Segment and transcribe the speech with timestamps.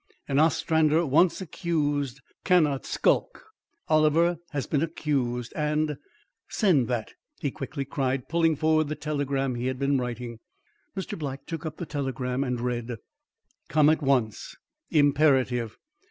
[0.27, 3.45] An Ostrander once accused cannot skulk.
[3.87, 5.95] Oliver has been accused and
[6.49, 10.39] Send that!" he quickly cried, pulling forward the telegram he had been writing.
[10.97, 11.15] Mr.
[11.19, 12.95] Black took up the telegram and read:
[13.69, 14.55] Come at once.
[14.89, 15.77] Imperative.